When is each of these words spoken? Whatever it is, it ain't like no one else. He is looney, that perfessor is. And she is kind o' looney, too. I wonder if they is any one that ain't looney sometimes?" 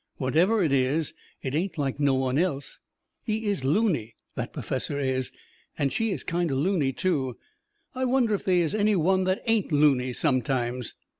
Whatever 0.17 0.63
it 0.63 0.71
is, 0.71 1.13
it 1.43 1.53
ain't 1.53 1.77
like 1.77 1.99
no 1.99 2.15
one 2.15 2.39
else. 2.39 2.79
He 3.23 3.45
is 3.45 3.63
looney, 3.63 4.15
that 4.33 4.51
perfessor 4.51 4.97
is. 4.99 5.31
And 5.77 5.93
she 5.93 6.09
is 6.09 6.23
kind 6.23 6.51
o' 6.51 6.55
looney, 6.55 6.91
too. 6.91 7.37
I 7.93 8.05
wonder 8.05 8.33
if 8.33 8.43
they 8.43 8.61
is 8.61 8.73
any 8.73 8.95
one 8.95 9.25
that 9.25 9.43
ain't 9.45 9.71
looney 9.71 10.13
sometimes?" 10.13 10.95